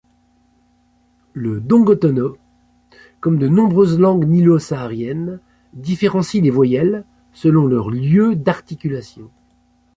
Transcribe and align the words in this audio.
Le 1.33 1.59
dongotono, 1.59 2.35
comme 3.19 3.37
de 3.37 3.47
nombreuses 3.47 3.99
langues 3.99 4.25
nilo-sahariennes, 4.25 5.39
différencie 5.73 6.41
les 6.41 6.49
voyelles 6.49 7.05
selon 7.33 7.67
leur 7.67 7.91
lieu 7.91 8.35
d'articulation. 8.35 9.29